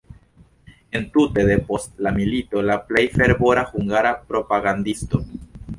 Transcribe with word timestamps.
Entute 0.99 1.43
depost 1.49 2.01
la 2.07 2.15
milito 2.17 2.65
la 2.71 2.79
plej 2.89 3.07
fervora 3.21 3.69
hungara 3.75 4.17
propagandisto. 4.33 5.25